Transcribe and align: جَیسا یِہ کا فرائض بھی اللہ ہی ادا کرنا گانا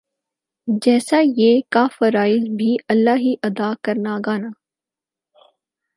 جَیسا 0.83 1.19
یِہ 1.37 1.51
کا 1.73 1.85
فرائض 1.97 2.43
بھی 2.57 2.75
اللہ 2.91 3.17
ہی 3.23 3.33
ادا 3.47 3.71
کرنا 3.83 4.17
گانا 4.25 4.49